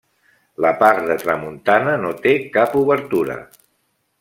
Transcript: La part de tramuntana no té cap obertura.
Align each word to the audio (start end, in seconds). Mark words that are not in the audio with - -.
La 0.65 0.71
part 0.79 1.03
de 1.09 1.17
tramuntana 1.25 1.95
no 2.05 2.15
té 2.25 2.33
cap 2.57 2.75
obertura. 2.83 3.37